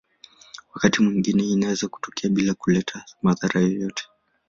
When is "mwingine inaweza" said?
1.03-1.87